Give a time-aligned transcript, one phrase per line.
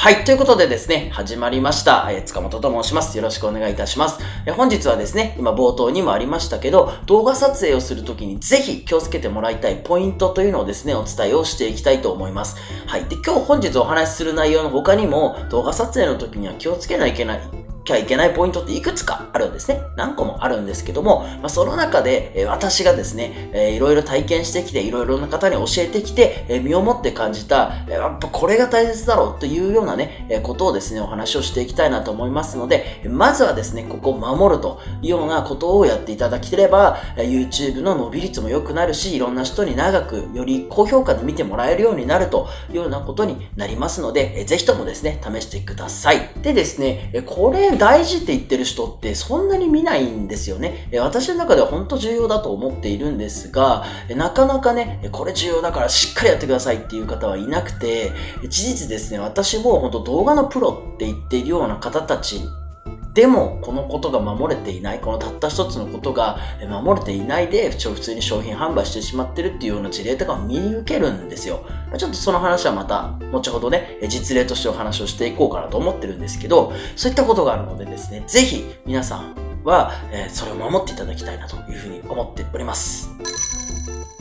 [0.00, 0.24] はい。
[0.24, 2.08] ということでですね、始まりました。
[2.10, 3.18] えー、塚本と申します。
[3.18, 4.18] よろしくお願いいたします。
[4.46, 12.56] えー、本日はですね、今冒頭にもありましたけど、動画撮影をするときにぜひ気をつけてもらいたいポイントというのをですね、お伝えをしていきたいと思います。
[12.86, 13.04] はい。
[13.04, 17.42] で、今日本日お話しする内容の他にも、動画撮影の時には気をつけないといけない
[17.84, 19.82] きゃいけないポイントっていくつかあるんですね。
[19.96, 46.30] 何個もあるんですけども、まあ、その中で、え、私がですね、えー、いろいろ体験してきて、いろいろな方に教えてきて、え、身をもって感じた、え、やっぱこれが大切だろうというようなね、え、ことをですね、お話をしていきたいなと思いますので、まずはですね、ここを守るというようなことをやっていただければ、え、YouTube の伸び率も良くなるし、いろんな人に長く、より高評価で見てもらえるようになるというようなことになりますので、えー、ぜひともですね、試してください。
[46.42, 50.88] でですね、えこれ大事って言ってる人ってそんなに見ないんですよね。
[51.00, 53.84] 私の中では本当重要だと思っているんですが、
[54.14, 58.12] なかなかね、これ重要だからしっかりやってくださいっていう方はいなくて、
[58.48, 62.40] 事実ですね、私も本当動画のプロって言っているような方たち
[63.14, 71.64] でも、このことが守れていない、このたった一つのことが守れていないで、普通に商品販売してしまってるっていうような事例とかを見受けるんですよ。
[71.98, 83.10] ちょっとその話はまた、後ほどね、実例としてお話をしていこうかなと思ってるんですけど、そういったことがあるのでですね、ぜひ皆さんは、えそれを守っていただきたいなというふうに思っております。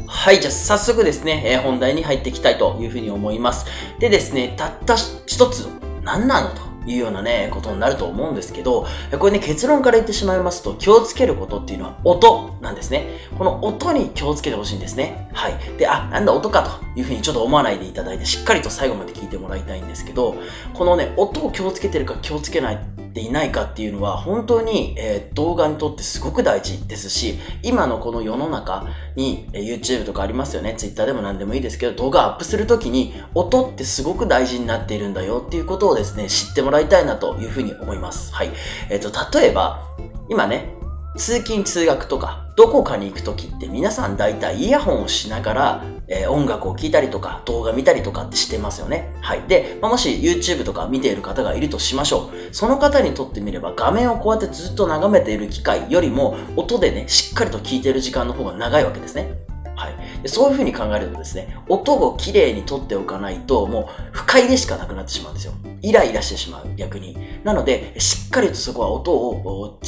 [0.08, 3.68] はい、じゃあ早速ですね、え本題に入っていきたいというふうに思います。
[4.00, 5.68] でですね、たった一つ、
[6.04, 13.08] 何なのというようなね、ことになると思うんですけど、これね、結論から言ってしまいますと、気をつけることっていうのは音なんですね。
[13.38, 15.30] この音に気をつけてほしいんですね。
[15.34, 15.54] はい。
[15.78, 20.36] で、あ、なんだ音かというふうにちょっと思わないでいただいて、しっかりと最後まで聞いてもらいたいんですけど、
[20.74, 22.80] このね、音を気をつけてるか気をつけない
[23.14, 38.34] ていないかっていうのは本当に、えー、動画にとってすごく大事ですし、今のこの世の中に、えー、YouTube とかありますよね、Twitter でも何でもいいですけど、動画アップするときに音ってすごく大事になっているんだよっていうことをですね、知ってもらいたいなというふうに思います。
[38.34, 38.52] はい。
[38.90, 39.88] えっ、ー、と、例えば、
[40.30, 40.74] 今ね、
[41.18, 49.16] 通勤通学とか、どこかに行くときって皆さん大体イヤホンをしながら、えー、音楽を聴いたりとか動画見たりとかってしてますよね。
[49.22, 49.44] はい。
[49.44, 52.54] で、まあ、もし YouTube とか見ている方がいるとしましょう。
[52.54, 59.40] その方にとってみれば画面をこうやってずっと眺めている機会よりも音でね、しっかりと聴いている時間の方が長いわけですね。
[59.78, 60.28] はい。
[60.28, 65.54] そういう風に考えるとですね、音をきれいに撮っておかないと、もう不快でしかなくなってしまうんですよ。
[65.82, 67.16] イライラしてしまう、逆に。
[67.46, 69.80] なので、しっかりとそこは音を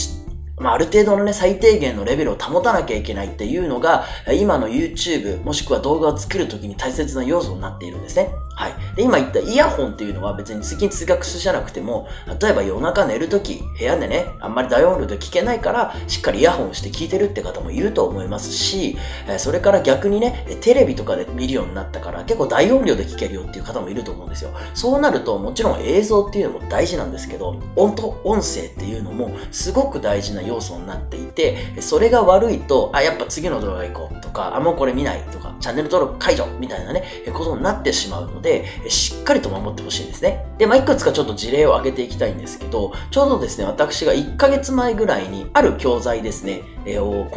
[0.62, 8.34] まあ、ある程度のね、最低限のレベルを保たなきゃいけないっていうのが、今の YouTube、もしくは動画を作るときに大切な要素になっているんですね。
[8.56, 8.74] はい。
[8.96, 12.08] で、今言ったイヤホンっていうのは別に通勤通学すじゃなくても、
[12.40, 18.98] 例えば夜中寝るとき、部屋でね、あんまり大音量で聞けないから、しっかりイヤホンして聞いてるって方もいると思いますし、
[19.38, 24.52] それから逆にね、テレビとかで見るようになったから結構大音量で聞けるよっていう方もいると思うんですよ。
[24.74, 37.04] そうなるともちろん映像っていうのも大事なんですけど、音と音声っていうのもすごく大事な要要素になっていて、それが悪いと、あ、やっぱ次の動画行こうとか、あ、もうこれ見ないとか、チャンネル登録解除みたいなね、
[37.34, 40.46] ことになってしまうので、で、しっかりと守ってほしいんですね。
[40.58, 47.30] で、まあ、いくつかちょっと事例を挙げていきたいんですけど、ちょうどですね、私が1ヶ月前ぐらいに、ある教材ですね、えー、を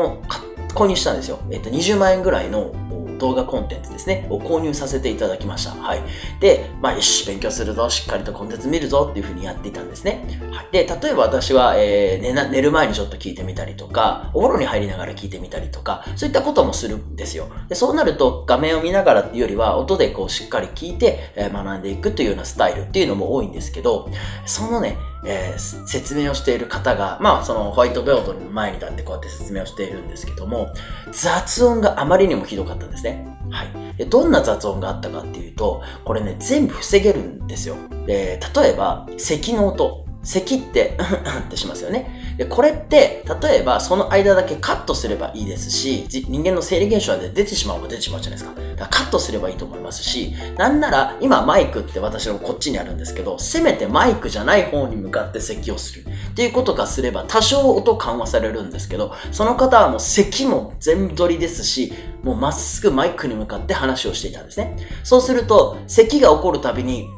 [0.75, 1.39] 購入したんですよ。
[1.51, 2.73] えっ、ー、と、20万円ぐらいの
[3.19, 5.73] 動画コンテンツですね、を購入させていただきました。
[5.73, 6.03] はい。
[6.41, 10.25] で、まあ、よし、勉強するぞ、しっかりとコンテンツ見るぞっていうふうにやっていたんですね。
[10.51, 10.69] はい。
[10.73, 17.49] で、例えば私は、えー、寝、る前にちょっと聞いてみたりとか、お風呂に入りながら聞いてみたりとか、そういったこともするんですよ。
[17.69, 24.09] で、そうなると画面を見ながらっていうよりは、音でこうしっかり聞いて、えー、学んでいくというようなスタイルっていうのも多いんですけど、
[24.47, 30.73] そのね、えー、説明をしている方が、まあ、そのホワイトボードの前に立ってこうやって説明をしているんですけども、
[31.13, 33.27] 雑音があまりにもひどかったんですね。
[33.51, 33.97] はい。
[33.97, 37.77] でどんな雑音があったかっていうと、これね、全部防げるんですよ。
[38.09, 40.04] えー、例えば、咳の音。
[40.25, 40.97] 咳って、
[41.47, 42.35] ってしますよね。
[42.37, 48.61] で、これって、例えばその間だけカットすればいいですし、人間の生理現象で出てしまうも出てしまうじゃないですか。
[48.77, 56.05] だからカットすればいいと思いますし、なんなら、今マイクって私のこっちにあるんですけど、せめてマイクじゃない方に向かって咳をする。
[56.05, 61.93] っていうことがすれば、多少音緩和されるんですけど、その方はもう咳も全取りですし、
[62.25, 64.77] もうまっすぐマイクに向かって話をしていたんですね。
[65.05, 67.09] そうすると、咳が起こるたびに、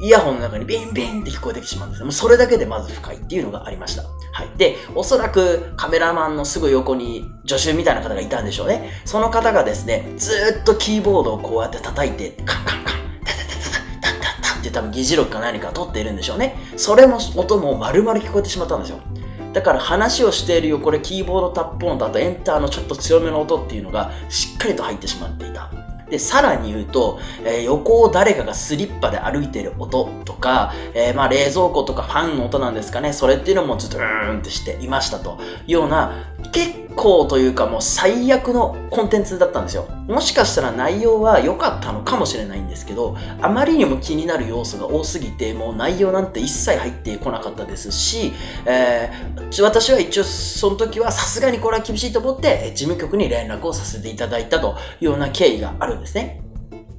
[0.00, 4.02] イヤホンの中にビンビンって聞こえてしまうんですねもうそれだけでまず不快っていうのがありました。
[4.36, 4.50] はい。
[4.58, 8.90] で、おそらくカメラマンのすぐ横に助手みたいな方がいたんでしょうね。
[9.06, 13.70] その方がですね、ずっとキーボードをこうやって叩いて、カンカンカン、タタタタ
[14.02, 16.56] タタタタって多分議事録か何か撮っているんでしょうね。
[16.76, 19.00] それも音も丸々聞こえてしまったんですよ。
[19.54, 25.70] だから話をしている横でキーボードタップ音とあとエンターのちょっと強めの音っていうのがしっかりと入ってしまっていた。
[26.10, 35.38] で、さらに言うと、えー、横を誰かがスリッパで歩いてる音とか、えー、まあ冷蔵庫とかファンの音なんですかね、それっていうのもずっとーンってしていましたと。
[35.66, 36.12] いうような、
[36.52, 39.86] 結構というかもう最悪のコンテンツだったんですよ。
[40.08, 48.32] もしかしたら内容は良かったのかもしれないんですけど、あまりにも気になる要素が多すぎて、もう内容なんて一切入ってこなかったですし、
[48.64, 56.45] えー、私は一応その時はさすがにこれは厳しいと思って、事務局に連絡をさせていただいたというような経緯があるんですね。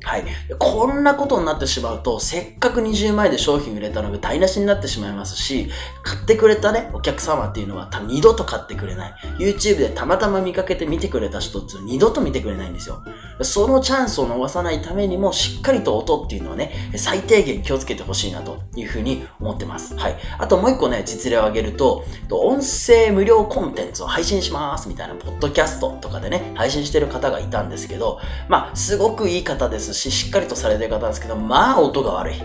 [0.03, 0.23] はい。
[0.59, 5.69] こんなことになってしまうと、せっかく20万円で商品売れたのが台無しになってしまいますし、
[6.03, 9.13] 買ってくれたね、お客様っていうのは多分二度と買ってくれない。
[9.39, 13.01] YouTube でたまたま見かけて見てくれた人っていうのは二度と見てくれないんですよ。
[13.41, 19.95] そのチャンスを逃さないためにも、しっかりと音っていうのはね、最低限気をつけてほしいなというふうに思ってます。
[19.97, 20.17] はい。
[20.37, 32.35] あともう一個ね、実例を挙げると、音声無料コンテンツを配信しますみたいな、ポッドキャストとかでね、配信してる方がいたんですけど、まあ、すごくいい方ですし、しっかりとされてる方なんですけど、まあ音が悪い。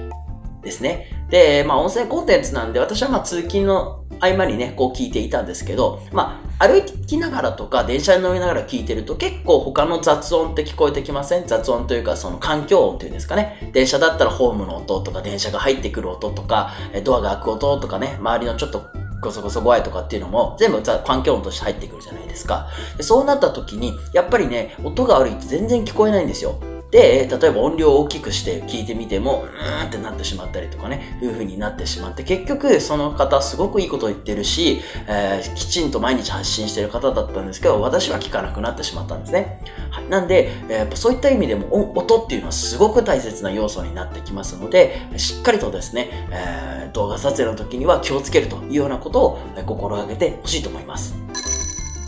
[0.63, 1.27] ですね。
[1.29, 11.49] で、まあ音声コンテンツなんで、私はまあ通勤の合間にね、こう聞いていたんですけど、まあ歩きながらとか電車に乗りながら聞いてると結構他の雑音って聞こえてきません？
[11.49, 13.71] 雑音というかその環境音っていうんですかね。
[13.73, 16.71] 電車だったらホームの音とか電車が入ってくる音とか、
[17.03, 18.85] ドアが開く音とかね、周りのちょっと
[19.21, 22.69] ごそごそ怖いとかっていうのも全部環境音として入ってくるじゃないですか。
[22.97, 26.61] でそうなった時に、やっぱりね、音が悪いって全然聞こえないんですよ。
[26.93, 39.65] で、例えば音量を大きくして聞いてみても、うーんってなってしまったりとかね、いう風になってしまって、結局その方すごくいいこと言ってるし、えー、きちんと毎日発信してる方だったんですけど、私は聞かなくなってしまったんですね。
[39.91, 51.22] はい、なんで、えー、そういった意味でも音っていうのはすごく大切な要素になってきますので、しっかりとですね、えー、動画撮影の時には気をつけるというようなことを心がけてほしいと思います。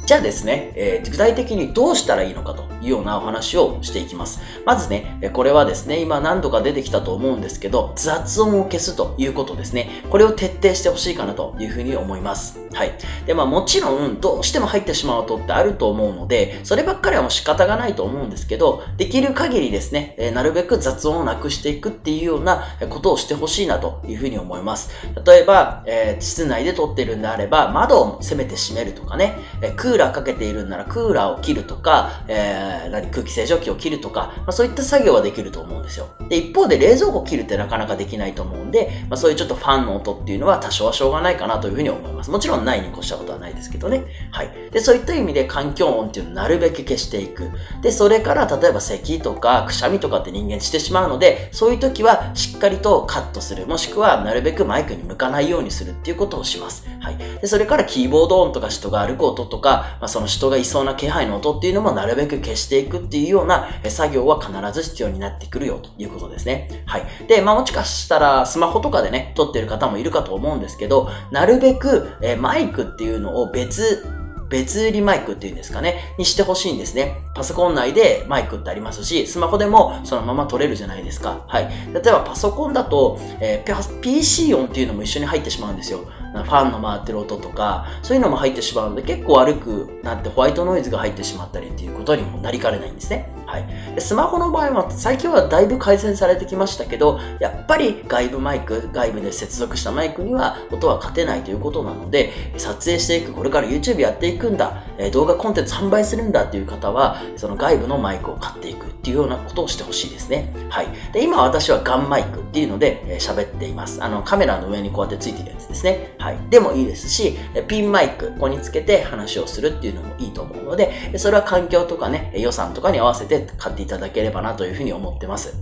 [0.07, 4.41] じゃあですね、えー、具体的にどうしたらいいのかというようなお話をしていきます。
[4.67, 9.89] まずね、これはですね、今何度か出てきたと思うんですけど、雑音を消すということですね。
[10.11, 12.59] これを徹底してほしいかなというふうに思います。
[12.75, 12.93] はい。
[13.25, 24.91] で、まあもちろん、どうしても入ってしまう音ってあると思うので、そればっかりはもう仕方がないと思うんですけど、できる限りですね、え、なるべく雑音をなくしていくっていうようなことをしてほしいなというふうに思います。
[25.25, 36.09] 例えば、えー、室内で撮ってるんであれば、窓をせめて閉めるとかね、えー、ーラーかけているんならクーラーを切るとか、えー、何空気清浄機を切るとか、まあ、そういった作業はできると思うんですよ。
[36.29, 42.31] で、一方で冷蔵庫を切るってなかなかできないと思うんで、まあ、そういうちょっとファンの音っていうのは多少はしょうがないかなというふうに思います。
[42.31, 44.05] もちろんないに越したことはないですけどね。
[44.31, 44.51] はい。
[44.71, 47.51] で、そういった意味で環境音っていうのをなるべく消していく。
[47.83, 53.67] で、それから例えば咳とかくしゃみとかって人間してしまうので、そういう時はしっかりとカットする。
[53.67, 56.87] もしくはなるべくマイクに向かないようにするっていうことをします。
[57.01, 57.19] はい。
[57.41, 66.85] で、それからキーボード音とか人が歩く音とか、まあ、その人がいそうな気配の音っていうのもなるべく消していくっていうような作業は必ず必要になってくるよということですね。
[66.87, 67.07] はい。
[67.29, 74.07] で、まあもしかしたらスマホとかでね、撮ってる方もいるかと思うんですけど、なるべく、えマイクっていうのを別
[74.49, 77.17] 別売りマイクっていうんですかね、にしてほしいんですね。
[77.35, 81.45] パソコン内でマイクってありますし、スマホでもそのまま撮れるじゃないですか。
[81.49, 81.69] はい。
[81.93, 86.01] 例えばパソコンだと、えー、PC 音っていうのも一緒に入ってしまうんですよ。
[86.43, 93.29] ファンの回ってる音とか、そういうのも入ってしまうので、結構悪くなってホワイトノイズが入ってしまったりっていうことにもなりかねないんですね。
[93.47, 93.67] はい。
[93.95, 110.53] でスマホの場合は、最近はだいぶ改善されてきましたけど、やっぱり外部マイク、外部で接続したマイクには音は勝てないということなので、撮影していく、これから YouTube やっていくんだ、え動画コンテンツ販売するんだっていう方は、その外部のマイクを買っていくっていうようなことをしてほしいですね。
[110.69, 110.89] はい。
[111.13, 114.01] で、今私はガンマイクっていうので喋、っています。
[114.01, 116.15] あの、カメラの上にこうやってついてるやつですね。
[116.19, 116.39] はい。
[116.51, 125.53] でもいいですし、ピンマイク、ここにつけて話をするっていうのもいいと思うので、それは環境とかね、予算とかに合わせて買っていただければなというふうに思ってます。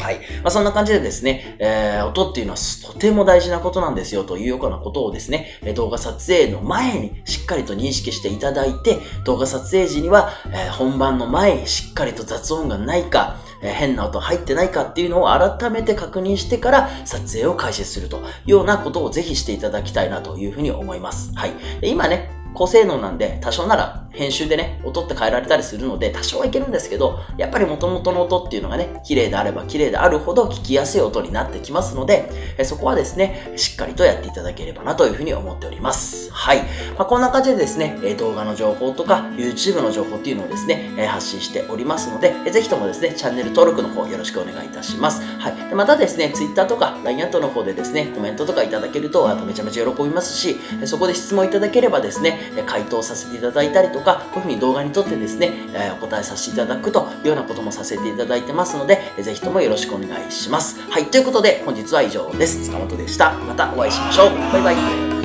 [0.00, 0.18] はい。
[0.42, 21.32] まあ、そんな感じでですね、えー、音っていうのはとても大事なことなんですよというようなことをですね、動画撮影の前にしっかりと認識していただいて、動画撮影時には、えー、本番の前にしっかりと雑音がないか、え、変な音入ってないかっていうのを改めて確認してから撮影を開始するというようなことをぜひしていただきたいなというふうに思います。
[21.34, 21.52] はい。
[21.82, 36.30] 今ね、高性能なんで、多少なら編集でね、音って変えられたりするので、多少はいけるんですけど、やっぱり元々の音っていうのがね、綺麗であれば綺麗であるほど聞きやすい音になってきますので、えそこはですね、しっかりとやっていただければなというふうに思っております。
[36.32, 36.62] はい。
[36.96, 45.22] まあ、こんな感じでですね、動画の情報とか YouTube の情報っていうのをですね、発信しておりますので、ぜひともですね、チャンネル登録の方よろしくお願いいたします。
[45.38, 45.68] はい。
[45.68, 60.80] でまたですね、Twitter とか LINE アットの方でですね、コメントとかいただけると、あとめちゃめちゃ喜びますし、そこで質問いただければですね、回答させていただいたりとか、か、こういうふうに動画に撮ってですね、えお答えさせていただくというようなこともさせていただいてますので、ぜひともよろしくお願いします。
[60.88, 62.64] はい、ということで本日は以上です。
[62.64, 63.32] 塚本でした。
[63.32, 64.30] またお会いしましょう。
[64.52, 65.15] バイバイ。